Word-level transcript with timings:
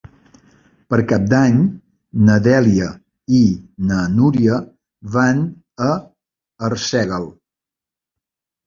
Per 0.93 0.97
Cap 1.11 1.27
d'Any 1.33 1.59
na 2.29 2.39
Dèlia 2.49 2.89
i 3.41 3.43
na 3.91 4.01
Núria 4.17 4.59
van 5.19 5.47
a 5.91 5.93
Arsèguel. 6.71 7.31